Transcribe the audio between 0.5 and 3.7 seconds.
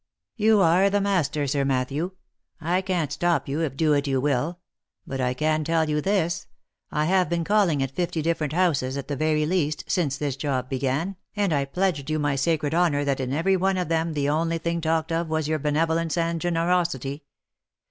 are the master, Sir Matthew. I can't stop you,